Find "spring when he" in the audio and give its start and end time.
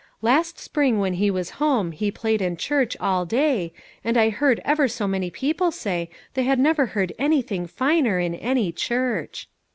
0.57-1.29